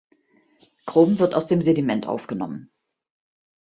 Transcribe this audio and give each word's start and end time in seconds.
Chrom 0.87 1.19
wird 1.19 1.35
aus 1.35 1.45
dem 1.45 1.61
Sediment 1.61 2.07
aufgenommen. 2.07 2.71